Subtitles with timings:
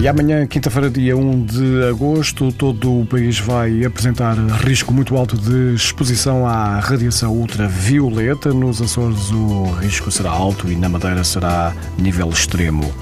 [0.00, 5.36] E amanhã, quinta-feira, dia 1 de agosto, todo o país vai apresentar risco muito alto
[5.36, 8.54] de exposição à radiação ultravioleta.
[8.54, 12.94] Nos Açores, o risco será alto e na Madeira será nível extremo.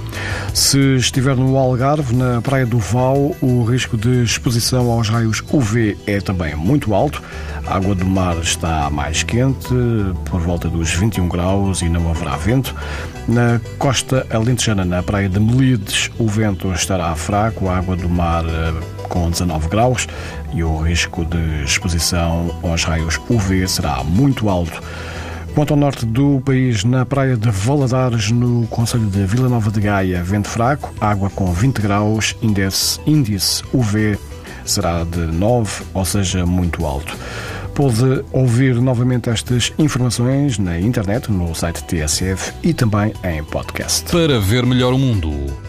[0.55, 5.99] Se estiver no Algarve, na Praia do Val, o risco de exposição aos raios UV
[6.07, 7.23] é também muito alto.
[7.67, 9.69] A água do mar está mais quente,
[10.31, 12.75] por volta dos 21 graus e não haverá vento.
[13.29, 18.45] Na costa alentejana, na praia de Melides, o vento estará fraco, a água do mar
[18.45, 18.73] eh,
[19.09, 20.07] com 19 graus
[20.55, 24.81] e o risco de exposição aos raios UV será muito alto.
[25.53, 29.81] Quanto ao norte do país, na praia de Valadares, no Conselho de Vila Nova de
[29.81, 34.17] Gaia, vento fraco, água com 20 graus, índice, índice UV
[34.65, 37.17] será de 9, ou seja, muito alto.
[37.77, 44.11] Pode ouvir novamente estas informações na internet, no site TSF e também em podcast.
[44.11, 45.31] Para ver melhor o mundo,